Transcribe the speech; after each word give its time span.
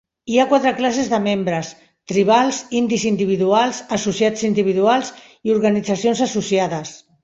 Hi 0.35 0.37
ha 0.37 0.45
quatre 0.53 0.71
classes 0.79 1.11
de 1.11 1.19
membres: 1.25 1.69
tribals, 2.13 2.63
indis 2.81 3.07
individuals, 3.13 3.85
associats 4.01 4.51
individuals, 4.53 5.17
i 5.51 5.59
organitzacions 5.61 6.31
associades. 6.33 7.03